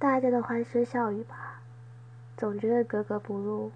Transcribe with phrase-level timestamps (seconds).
[0.00, 1.60] 大家的欢声笑语吧
[2.34, 3.70] 总觉得格格不入。